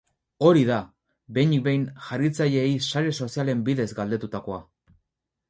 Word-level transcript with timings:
Hori 0.45 0.61
da, 0.69 0.77
behinik 1.37 1.61
behin, 1.67 1.83
jarraitzaileei 2.07 2.73
sare 2.87 3.13
sozialen 3.27 3.63
bidez 3.69 3.87
galdetutakoa. 4.01 4.61